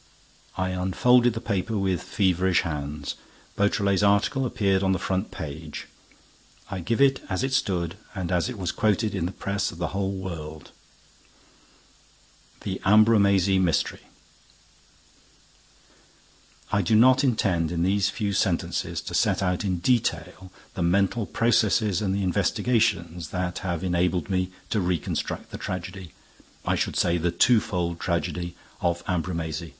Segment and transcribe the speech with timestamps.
[0.57, 3.13] I unfolded the paper with feverish hands.
[3.55, 5.85] Beautrelet's article appeared on the front page.
[6.71, 9.77] I give it as it stood and as it was quoted in the press of
[9.77, 10.71] the whole world:
[12.61, 13.99] THE AMBRUMÉSY MYSTERY
[16.71, 21.27] I do not intend in these few sentences to set out in detail the mental
[21.27, 27.29] processes and the investigations that have enabled me to reconstruct the tragedy—I should say the
[27.29, 29.69] twofold tragedy—of Ambrumésy.